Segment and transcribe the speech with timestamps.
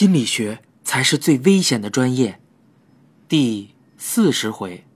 [0.00, 2.40] 心理学才是最危险的专业。
[3.28, 4.86] 第四十回，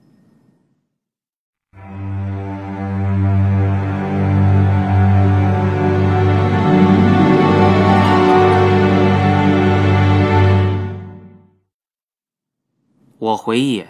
[13.18, 13.84] 我回忆，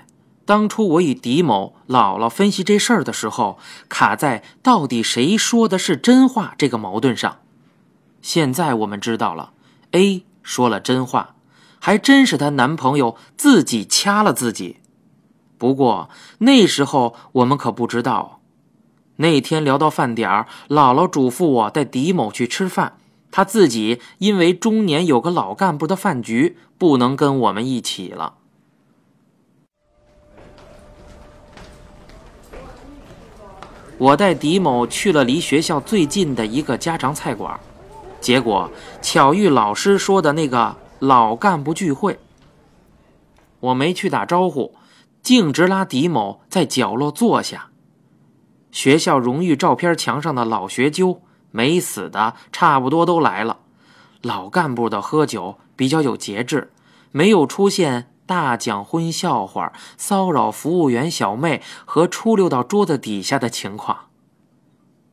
[0.45, 7.39] 当初我与狄某姥姥分析这事儿的时候，卡在到底谁说的是真话这个矛盾上。
[8.21, 9.53] 现在我们知道了
[9.93, 11.35] ，A 说了真话，
[11.81, 14.77] 还真是她男朋友自己掐了自己。
[15.59, 16.09] 不过
[16.39, 18.41] 那时候我们可不知道。
[19.17, 22.99] 那天聊到饭点儿，姥姥嘱咐我带狄某去吃饭，
[23.31, 28.35] 她自己因为中年有个老干部的饭局，不能跟我们一起了。
[33.97, 37.59] 我带狄某去了离学校最近的一个家常菜馆，
[38.25, 38.71] 结果
[39.03, 42.19] 巧遇老师说的那个老干部聚会。
[43.61, 44.75] 我没去打招呼，
[45.23, 47.69] 径直拉狄某在角落坐下。
[48.73, 53.59] 学校荣誉照片墙上的老学究、没死的差不多都来了。
[54.23, 56.73] 老干部的喝酒比较有节制，
[57.13, 58.11] 没有出现。
[58.25, 64.07] 大讲荤笑话、骚扰服务员小妹和出溜到桌子底下的情况。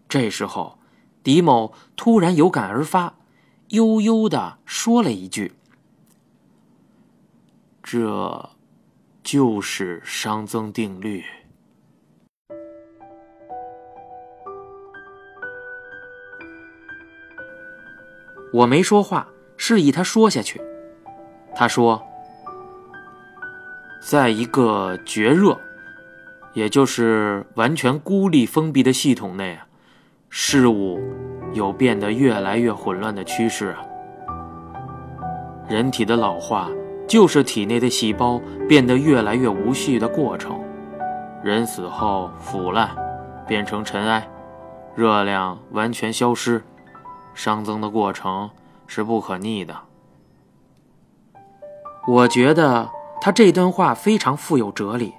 [0.08, 0.80] 这时候，
[1.24, 3.16] 狄某突然有感而发，
[3.70, 5.54] 悠悠的说了一句
[7.84, 8.50] ：“这，
[9.24, 11.24] 就是熵增定律。”
[18.54, 20.62] 我没说话，示意他说下去。
[21.56, 22.04] 他说。
[24.04, 25.62] 在一个绝热，
[26.54, 29.60] 也就是完全孤立封闭的系统内，
[30.34, 30.98] 事物
[31.52, 33.76] 有变得越来越混乱的趋势。
[35.68, 36.70] 人体的老化
[37.06, 40.58] 就是体内的细胞变得越来越无序的过程。
[41.44, 42.90] 人死后腐烂，
[43.46, 44.26] 变成尘埃，
[44.96, 46.64] 热量完全消失，
[47.36, 48.50] 熵增的过程
[48.88, 49.76] 是不可逆的。
[52.08, 52.90] 我觉得。
[53.24, 55.14] 他这段话非常富有哲理，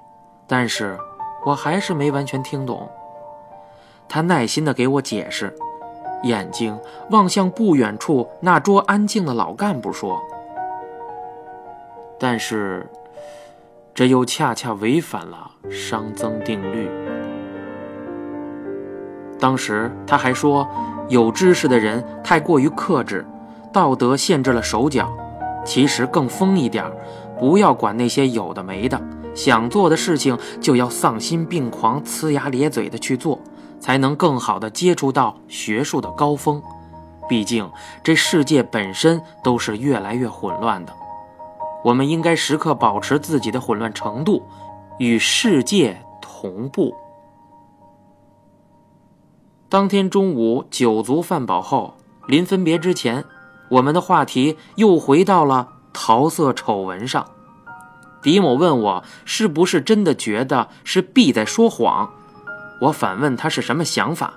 [0.48, 0.98] 但是
[1.46, 2.90] 我还是没完全听懂。
[4.08, 5.54] 他耐心地给我解释，
[6.24, 6.78] 眼睛
[7.10, 10.20] 望向不远处那桌安静的老干部说
[12.18, 12.86] ：“但是，
[13.94, 16.88] 这又恰恰违反了熵增定律。”
[19.40, 20.68] 当时他还说，
[21.08, 23.26] 有知识的人太过于克制，
[23.72, 25.12] 道德限制了手脚。
[25.64, 26.84] 其实更疯一点
[27.38, 29.00] 不要管那些有的没的，
[29.34, 33.38] 想做的事情就要丧心病狂、呲牙咧嘴的去做，
[33.82, 36.62] 才能更好的接触到学术的高峰。
[37.28, 37.68] 毕竟
[38.04, 40.92] 这世界本身都是越来越混乱的，
[41.84, 44.42] 我们应该时刻保持自己的混乱程度，
[44.98, 46.94] 与世界同步。
[49.68, 51.94] 当天中午酒足饭饱后，
[52.26, 53.24] 临分别之前。
[53.70, 57.26] 我们的话题又回到了桃色丑闻上。
[58.20, 62.12] 狄某问我是不是真的觉得是 B 在说谎，
[62.82, 64.34] 我反问他是什么想法。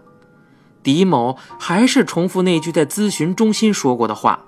[0.84, 4.46] 狄某还是重复那句在咨询中心说过的话：“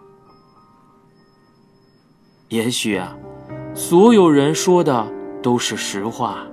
[2.50, 3.18] 也许啊，
[3.74, 5.08] 所有人说的
[5.42, 6.46] 都是实话。”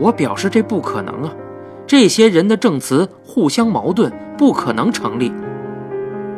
[0.00, 1.32] 我表示这不可能啊，
[1.86, 5.32] 这些人的证词互相矛盾，不可能成立。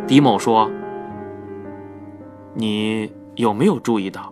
[0.06, 0.70] 狄某说
[2.52, 4.30] ：“你有没有注意到，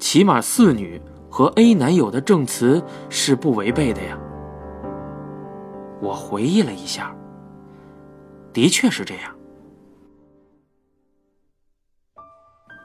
[0.00, 4.18] 起码四女和 A 男友的证词是不违背的呀？”
[6.00, 7.14] 我回忆了一下，
[8.52, 9.34] 的确是这样。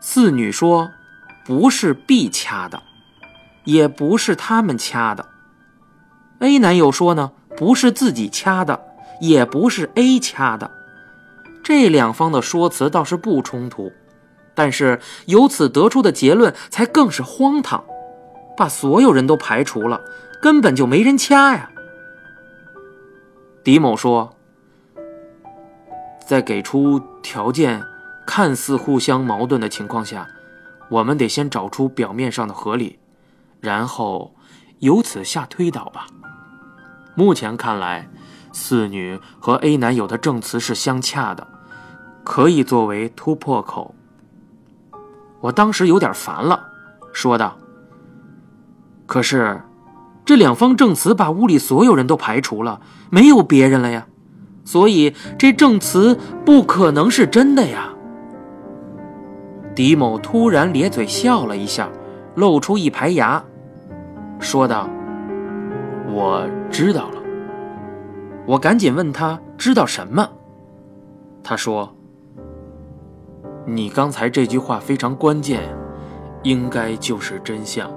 [0.02, 0.92] 四女说
[1.46, 2.84] ：“不是 B 掐的，
[3.64, 5.26] 也不是他们掐的。
[6.40, 8.86] ”A 男友说呢：“不是自己掐的，
[9.22, 10.70] 也不是 A 掐的。”
[11.64, 13.92] 这两方的说辞倒是不冲突，
[14.54, 17.84] 但是由此得出的结论才更是荒唐，
[18.56, 20.02] 把所有人都排除了，
[20.42, 21.72] 根本就没人掐呀。
[23.66, 24.36] 狄某说，
[26.24, 27.84] 在给出条件
[28.24, 30.28] 看似互相矛盾的情况下，
[30.88, 33.00] 我们得先找出表面上的合理，
[33.60, 34.36] 然后
[34.78, 36.06] 由此下推导吧。
[37.16, 38.08] 目前看来，
[38.54, 41.48] 四女和 A 男友的证词是相洽的。
[42.24, 43.96] 可以作为突破口。
[45.42, 46.70] 我当时有点烦了，
[47.14, 47.56] 说道
[49.06, 49.62] ：“可是，
[50.26, 52.82] 这两方证词把屋里所有人都排除了，
[53.12, 54.08] 没有别人了呀，
[54.64, 57.94] 所以这证词不可能是真的呀。”
[59.76, 61.90] 狄某突然咧嘴笑了一下，
[62.34, 63.44] 露出一排牙，
[64.40, 64.90] 说道
[66.12, 67.22] ：“我知道了。”
[68.48, 70.28] 我赶紧问他知道什么。
[71.44, 71.96] 他说
[73.68, 75.62] ：“你刚才这句话非常关键，
[76.44, 77.92] 应该就是真相。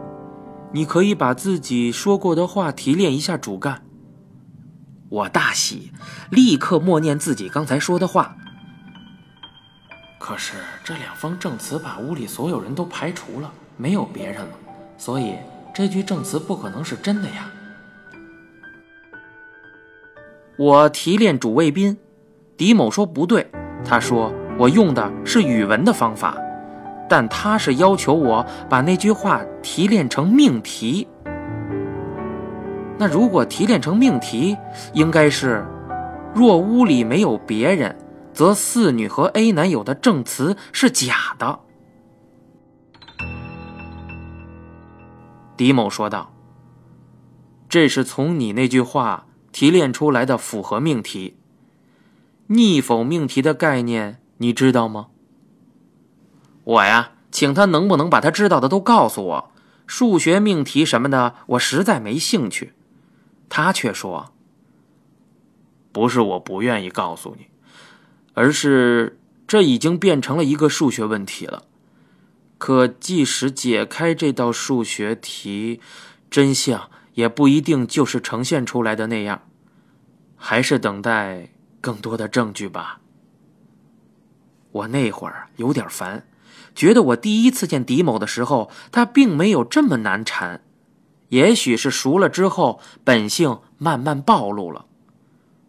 [0.72, 3.82] 你可以把自己说过的话提炼一下主干。”
[5.10, 5.92] 我大喜，
[6.30, 8.36] 立刻默念自己刚才说的话。
[10.18, 10.54] 可是
[10.84, 14.50] 这两方证词把屋里所有人都排除了，没有别人了，
[14.98, 15.36] 所以
[15.72, 17.50] 这句证词不可能是真的呀。
[20.58, 21.96] 我提炼主谓宾，
[22.58, 23.50] 狄某说不对，
[23.84, 26.36] 他说我用的是语文的方法，
[27.08, 31.08] 但他是要求我把那句话提炼成命题。
[32.98, 34.56] 那如果提炼成命题，
[34.92, 35.64] 应该是：
[36.34, 37.96] 若屋里没有别人。
[38.30, 41.58] 则四女和 A 男友的证词是假的。
[45.56, 46.32] 狄某说道
[47.68, 51.36] ：“这是从你那句话提炼出来的符合命题。
[52.46, 55.08] 逆否命题的概念你知道吗？”
[56.68, 59.52] 我呀，请他能不能把他知道的都告诉我。
[59.86, 62.74] 数学命题什么的，我实在没兴趣。
[63.48, 64.34] 他却说
[65.92, 67.46] ：“不是我不愿意告诉你。”
[68.34, 71.64] 而是这已经变成了一个数学问题了。
[72.58, 75.80] 可即使解开这道数学题，
[76.30, 79.40] 真相也不一定就是呈现出来的那样。
[80.36, 81.48] 还是等待
[81.80, 83.00] 更多的证据吧。
[84.70, 86.26] 我那会儿有点烦，
[86.78, 90.60] 觉得我第一次见狄某的时候，他并没有这么难缠。
[91.30, 94.84] 也许是熟了之后，本性慢慢暴露了。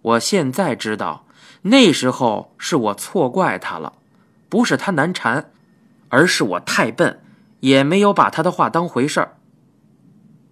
[0.03, 1.25] 我现在知道。
[1.63, 3.93] 那时候是我错怪他了，
[4.49, 5.51] 不是他难缠，
[6.09, 7.19] 而是我太笨，
[7.61, 9.37] 也没有把他的话当回事儿。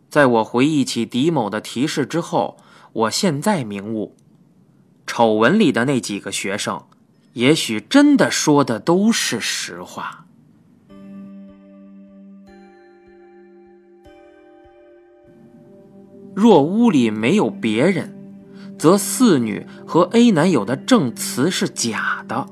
[0.10, 2.58] 在我回忆起狄某的提示之后，
[2.94, 4.16] 我现在明悟，
[5.06, 6.84] 丑闻里的那几个学生，
[7.34, 10.26] 也许真的说的都是实话。
[16.38, 18.14] 若屋里没有别人。
[18.78, 22.46] 则四女和 A 男友的证词是假的。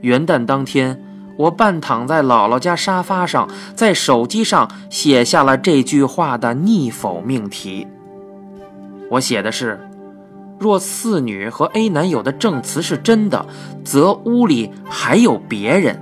[0.00, 1.00] 元旦当天，
[1.38, 7.86] 我半躺在姥姥家沙发上，在手机上写下了这句话的逆否命题。
[9.08, 9.78] 我写的是：
[10.58, 13.46] 若四女和 A 男友的证词是真的，
[13.84, 15.96] 则屋里还有别人。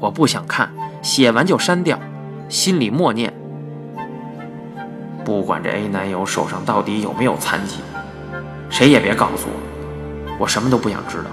[0.00, 0.72] 我不想看，
[1.02, 2.00] 写完就删掉，
[2.48, 3.34] 心里默念。
[5.24, 7.76] 不管这 A 男友手上到底有没有残疾，
[8.68, 11.24] 谁也别告诉我，我什么都不想知道。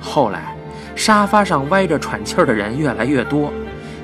[0.00, 0.56] 后来，
[0.94, 3.52] 沙发上歪着喘气儿的人越来越多，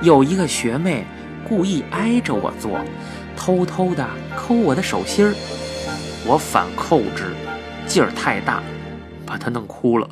[0.02, 1.04] 有一个学妹
[1.48, 2.80] 故意挨着我坐，
[3.36, 4.04] 偷偷的
[4.36, 5.34] 抠我的手心儿，
[6.26, 7.26] 我反扣之，
[7.86, 8.60] 劲儿太大，
[9.24, 10.08] 把她弄哭了。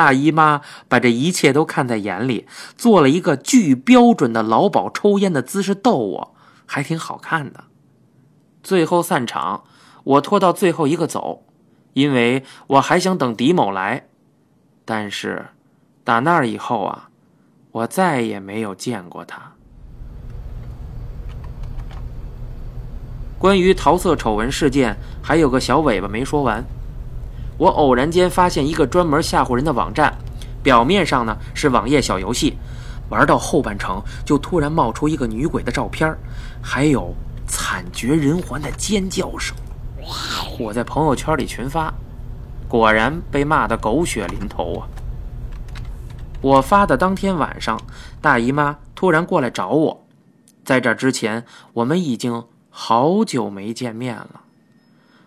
[0.00, 7.64] 大姨妈把这一切都看在眼里，做了一个巨标准的老鸨抽烟的姿势逗我，还挺好看的。
[8.62, 9.64] 最后散场，
[10.04, 11.42] 我拖到最后一个走，
[11.92, 14.06] 因为我还想等狄某来。
[14.86, 15.48] 但是，
[16.02, 17.10] 打那儿以后啊，
[17.70, 19.52] 我再也没有见过他。
[23.38, 26.64] 关于桃色丑闻事件，还有个小尾巴没说完。
[27.60, 30.16] 我偶然间发现一个专门吓唬人的网站，
[30.62, 32.56] 表面上呢是网页小游戏，
[33.10, 36.16] 玩到后半程就突然冒出一个女鬼的照片，
[36.62, 37.14] 还有
[37.46, 39.54] 惨绝人寰的尖叫声。
[40.58, 41.92] 我在朋友圈里群发，
[42.66, 44.88] 果然被骂得狗血淋头啊！
[46.40, 47.78] 我发的当天晚上，
[48.22, 50.06] 大姨妈突然过来找我，
[50.64, 54.40] 在这之前我们已经好久没见面了。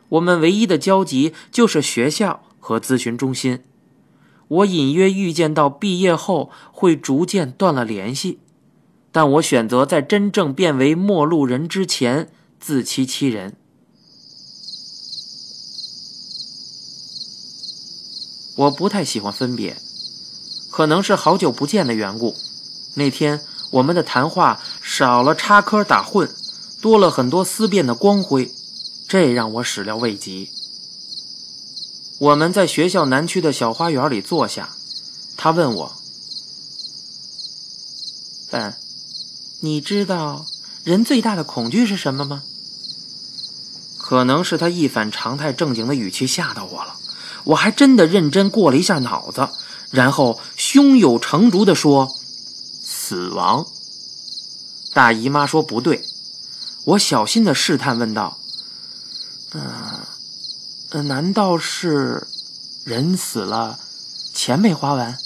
[0.10, 3.60] 我们唯一的交集就是学校和咨询中心。
[4.48, 8.39] 我隐约预见到毕业后会逐渐断了联系，
[9.12, 12.29] 但我选择在真正变为陌路人之前
[12.60, 13.55] 自欺欺人。
[18.55, 19.75] 我不太喜欢分别，
[20.69, 22.36] 可能是好久不见的缘故。
[22.95, 23.41] 那天
[23.72, 26.29] 我们的谈话少了插科打诨，
[26.79, 28.51] 多了很多思辨的光辉。
[29.13, 30.50] 这让我始料未及。
[32.17, 34.75] 我们在学校南区的小花园里坐下，
[35.38, 35.93] 他问我
[38.50, 38.74] ：“笨，
[39.60, 40.48] 你知道
[40.84, 42.41] 人最大的恐惧是什么吗？”
[44.01, 46.96] 可能是他一反常态正经的语气吓到我了，
[47.43, 49.48] 我还真的认真过了一下脑子，
[49.91, 52.10] 然后胸有成竹地说
[52.84, 53.67] ：“死亡。”
[54.91, 56.03] 大姨妈说：“不对。”
[56.86, 58.39] 我小心的试探问道
[59.53, 62.27] ：“嗯，难道是
[62.83, 63.79] 人死了，
[64.33, 65.17] 钱没花完？”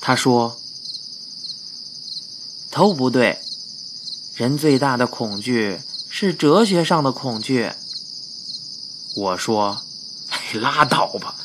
[0.00, 0.60] 他说
[2.70, 3.40] ：“都不对，
[4.34, 7.72] 人最大的恐惧是哲学上的恐惧。”
[9.16, 9.82] 我说
[10.30, 11.36] ：“哎，拉倒吧！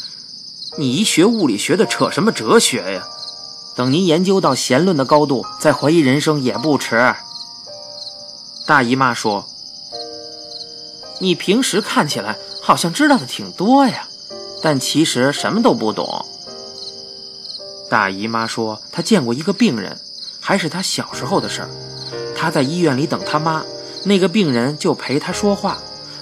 [0.77, 3.07] 你一学物理学的，扯什么哲学呀？
[3.75, 7.15] 等您研究到弦论的高度，再怀疑人生也不迟。”
[8.65, 9.47] 大姨妈说
[11.19, 14.07] ：“你平时看起来好像知道的挺多呀，
[14.61, 16.25] 但其实什么都不懂。”
[17.89, 19.97] 大姨妈说：“她见过一个病人，
[20.39, 21.69] 还是她小时候的事儿。
[22.35, 23.63] 她在医院里等她妈，
[24.05, 25.77] 那个病人就陪她说话，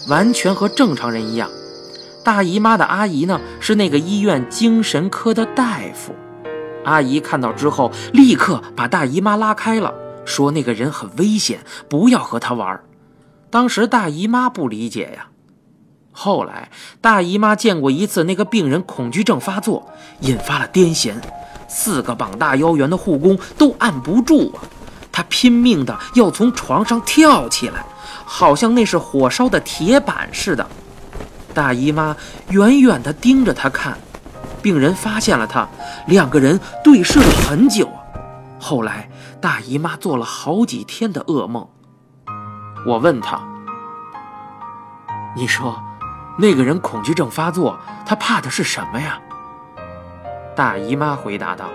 [0.07, 1.49] 完全和正常人一样。
[2.23, 6.15] 大姨妈的阿姨呢，是那个医院精神科的大夫。
[6.85, 9.93] 阿姨看到之后，立刻把大姨妈拉开了。”
[10.25, 12.81] 说那个人很危险，不要和他玩。
[13.49, 15.27] 当时大姨妈不理解呀。
[16.11, 19.87] 后来大姨妈见过一次那个病人恐惧症发作，
[20.21, 21.13] 引发了癫痫，
[21.67, 24.63] 四个膀大腰圆的护工都按不住啊。
[25.11, 27.85] 他拼命的要从床上跳起来，
[28.25, 30.67] 好像那是火烧的铁板似的。
[31.53, 32.15] 大姨妈
[32.49, 33.97] 远远地盯着他看，
[34.61, 35.67] 病人发现了他，
[36.07, 37.89] 两个人对视了很久。
[38.59, 39.09] 后来。
[39.39, 41.69] 大姨妈做了好几天的噩梦。
[42.87, 43.37] 我问她
[45.35, 45.77] ：“你说，
[46.39, 49.19] 那个人恐惧症发作，他怕的是什么呀？”
[50.55, 51.65] 大姨妈回答道：“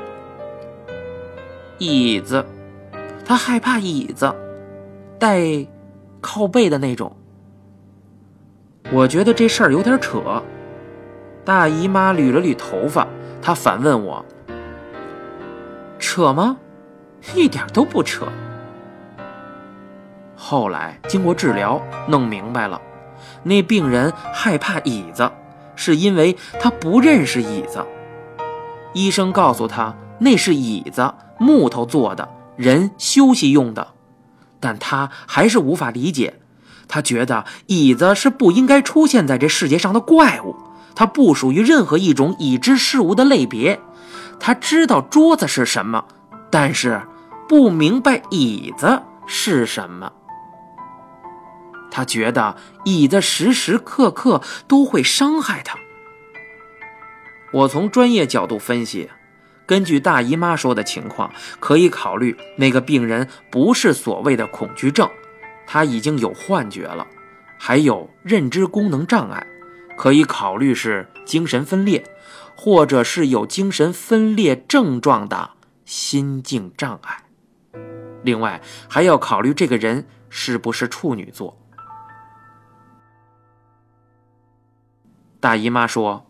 [1.77, 2.43] 椅子，
[3.27, 4.35] 他害怕椅子，
[5.19, 5.67] 带
[6.23, 7.15] 靠背的那种。”
[8.91, 10.43] 我觉得这事儿有点扯。
[11.45, 13.07] 大姨妈捋了捋头发，
[13.43, 14.25] 她反问我
[16.01, 16.57] ：“扯吗？”
[17.37, 18.27] 一点都不扯。
[20.45, 22.83] 后来经过治疗，弄明白了，
[23.45, 25.31] 那病人害怕椅子，
[25.77, 27.87] 是因为他不认识椅子。
[28.93, 33.87] 医生告诉他那是椅子，木头做的，人休息用的，
[34.59, 36.41] 但他还是无法理解。
[36.89, 40.57] 他觉得椅子是不应该出现在这世界上的怪物，
[40.97, 43.79] 它不属于任何一种已知事物的类别。
[44.41, 46.05] 他知道桌子是什么，
[46.51, 47.01] 但是。
[47.49, 50.11] 不明白椅子是什么，
[51.93, 55.79] 他觉得椅子时时刻刻都会伤害他。
[57.53, 59.11] 我从专业角度分析，
[59.67, 61.31] 根据大姨妈说的情况，
[61.61, 65.09] 可以考虑那个病人不是所谓的恐惧症，
[65.67, 67.07] 他已经有幻觉了，
[67.59, 69.47] 还有认知功能障碍，
[69.99, 72.03] 可以考虑是精神分裂，
[72.57, 75.51] 或者是有精神分裂症状的
[75.85, 77.25] 心境障碍。
[78.23, 81.62] 另外，还要考虑这个人是不是处女座。
[85.43, 86.25] 大姨妈说：“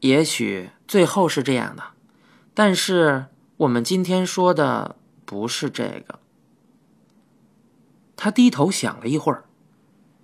[0.00, 1.84] 也许最后是这样的，
[2.52, 3.26] 但是
[3.58, 6.18] 我们今天说的不是这个。”
[8.18, 9.44] 他低头想了一会儿，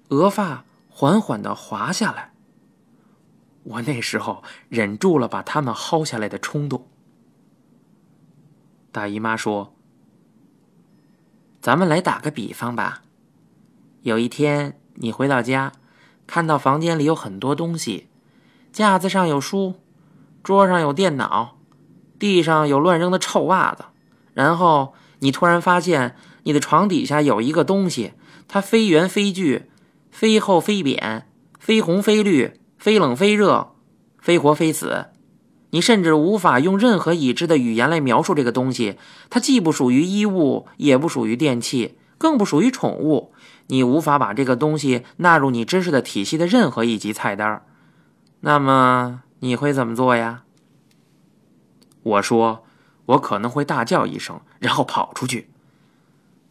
[0.08, 2.32] 额发缓缓的滑下来。
[3.62, 6.88] 我那时候忍住了把它们薅下来的冲动。
[8.90, 9.72] 大姨妈说
[11.62, 13.04] ：“咱们来打个比方吧。
[14.02, 15.72] 有一天你回到家，
[16.26, 18.08] 看到房间里有很多东西，
[18.72, 19.74] 架子上有书，
[20.42, 21.58] 桌上有电脑，
[22.18, 23.84] 地上有乱扔的臭袜子。
[24.34, 28.12] 然后你突然发现你的床底下有一个东西，
[28.48, 29.66] 它非圆非矩，
[30.10, 31.26] 非厚非扁，
[31.58, 33.72] 非红非绿，非冷非热，
[34.20, 35.06] 非活非死。”
[35.70, 38.96] 你甚至无法用任何已知的语言来描述这个东西，
[39.28, 43.32] 它既不属于衣物，也不属于电器，更不属于宠物。
[43.68, 47.64] 你无法把这个东西纳入你知识的体系的任何一级菜单。
[48.40, 50.44] 那么你会怎么做呀？
[52.02, 52.64] 我说，
[53.06, 55.50] 我可能会大叫一声，然后跑出去。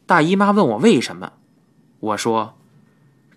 [0.05, 1.33] 大姨妈问我为什么，
[1.99, 2.57] 我说，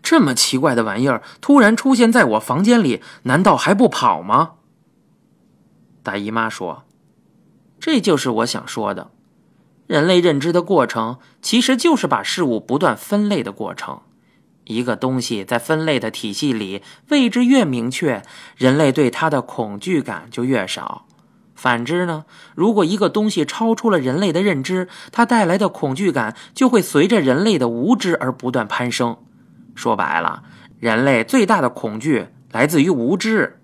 [0.02, 4.52] 这么奇怪的玩意儿突然出现在我房间里，难道还不跑吗？
[6.02, 6.84] 大姨妈说
[7.78, 9.10] ：“这就是我想说的，
[9.88, 14.02] 人类认知的过程其实就是把事物不断分类的过程。
[14.64, 18.22] 一个东西在分类的体系里位置越明确，
[18.56, 21.06] 人类对它的恐惧感就越少。
[21.54, 29.16] 反之呢，如果一个东西超出了人类的认知，它带来的恐惧感就会随着人类的无知而不断攀升。
[29.74, 30.42] 说白了，
[30.78, 33.58] 人类最大的恐惧来自于无知。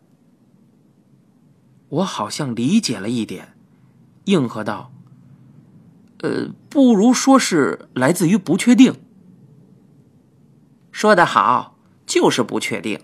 [1.90, 3.54] 我好像理解了一点，
[4.24, 4.90] 应和道
[6.24, 8.94] ：“呃，不如说是来自于不确定。”
[10.90, 11.76] 说得好，
[12.06, 12.98] 就是不确定。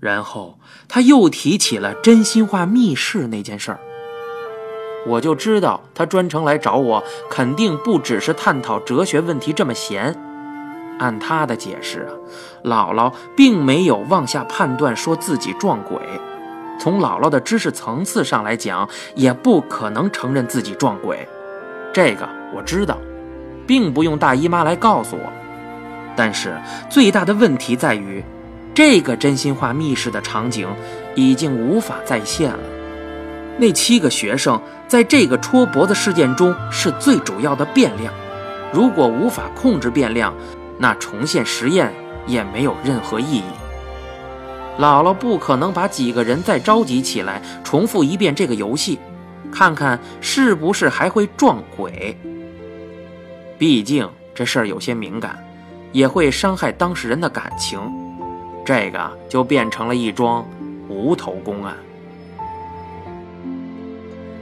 [0.00, 3.80] 然后他又提起了真心话密室那件事儿，
[5.06, 10.16] 我就知道他专程来找我，肯定不只是探讨哲学问题这么闲。
[10.98, 12.12] 按他的解释啊，
[12.64, 16.00] 姥姥并没有妄下判断说自己撞鬼。
[16.80, 21.28] 从姥姥的知识层次上来讲，也不可能承认自己撞鬼，
[21.92, 22.98] 这个我知道，
[23.66, 25.32] 并不用大姨妈来告诉我。
[26.16, 28.22] 但是最大的问题在于，
[28.74, 30.68] 这个真心话密室的场景
[31.14, 32.58] 已经无法再现了。
[33.58, 38.12] 那七个学生在这个戳脖子事件中是最主要的变量，
[38.72, 40.34] 如果无法控制变量，
[40.78, 41.92] 那重现实验
[42.26, 43.44] 也没有任何意义。
[44.78, 48.98] 姥姥不可能把几个人再召集起来，重复一遍这个游戏，
[49.50, 52.16] 看看是不是还会撞鬼。
[53.58, 55.38] 毕竟这事儿有些敏感，
[55.92, 57.80] 也会伤害当事人的感情，
[58.64, 60.46] 这个就变成了一桩
[60.88, 61.74] 无头公案。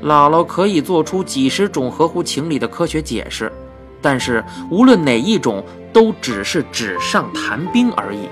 [0.02, 3.52] 姥姥可以做出几十种合乎情理的科学解释，
[4.00, 8.28] 但是无论哪一种，都只是纸上谈兵而已。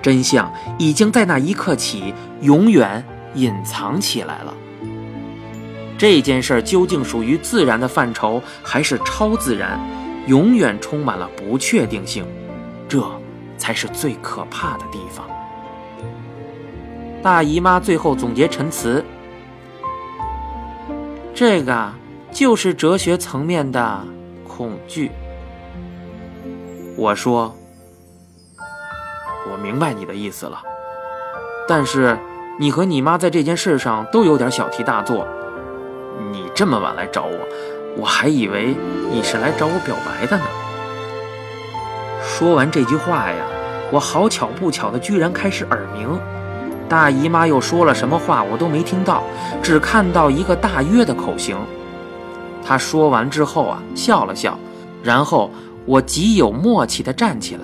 [0.00, 4.54] 真相已经在那一刻起永远隐藏起来了。
[5.98, 9.80] 这件事究竟属于自然的范畴还是超自然，
[10.26, 12.26] 永远充满了不确定性，
[12.88, 13.02] 这
[13.56, 15.26] 才是最可怕的地方。
[17.22, 19.04] 大姨妈最后总结陈词
[21.34, 21.92] ：“这个
[22.30, 24.04] 就是哲学层面的
[24.46, 25.10] 恐惧。”
[26.96, 27.56] 我说。
[29.48, 30.60] 我明白你的意思了，
[31.68, 32.18] 但是
[32.58, 35.24] 你和你妈在这件事上都有点小题大做。
[36.32, 37.38] 你这么晚来找我，
[37.96, 38.74] 我还以为
[39.10, 40.44] 你是来找我表白的呢。
[42.22, 43.44] 说完这句话呀，
[43.90, 46.18] 我好巧不巧的居然开始耳鸣。
[46.88, 49.22] 大姨妈又说了什么话，我都没听到，
[49.62, 51.56] 只看到一个大约的口型。
[52.64, 54.58] 她说完之后啊，笑了笑，
[55.02, 55.50] 然后
[55.84, 57.62] 我极有默契地站起来。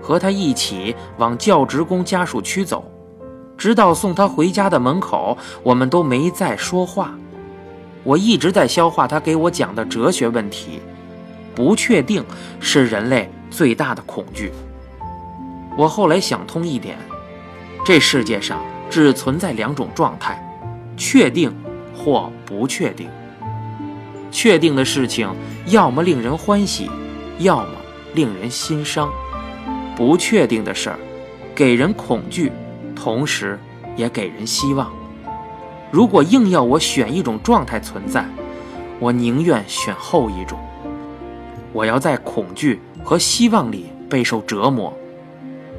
[0.00, 2.90] 和她一起往教职工家属区走，
[3.58, 7.12] 直到送她回家的门口，我们都没再说话。
[8.08, 10.80] 我一直在消化他给我讲的哲学问题。
[11.54, 12.24] 不确定
[12.58, 14.50] 是人类最大的恐惧。
[15.76, 16.96] 我后来想通一点：
[17.84, 20.40] 这世界上只存在两种状态，
[20.96, 21.52] 确定
[21.94, 23.10] 或不确定。
[24.30, 25.28] 确定的事情，
[25.66, 26.88] 要么令人欢喜，
[27.40, 27.72] 要么
[28.14, 29.10] 令人心伤。
[29.96, 30.98] 不确定的事儿，
[31.54, 32.52] 给人恐惧，
[32.94, 33.58] 同时
[33.96, 34.90] 也给人希望。
[35.90, 38.24] 如果硬要我选一种状态存在，
[39.00, 40.58] 我宁愿选后一种。
[41.72, 44.92] 我要在恐惧和希望里备受折磨，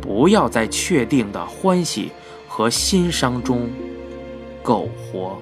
[0.02, 2.12] 不要在确定的欢喜
[2.48, 3.70] 和心伤中
[4.64, 5.38] 苟活。